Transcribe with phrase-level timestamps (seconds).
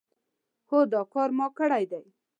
[0.69, 2.05] هو دا کار ما کړی دی.